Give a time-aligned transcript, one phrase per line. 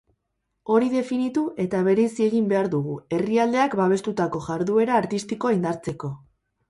[0.75, 6.11] Hori definitu eta bereizi egin behar dugu, herrialdeak babestutako jarduera artistikoa indartzeko.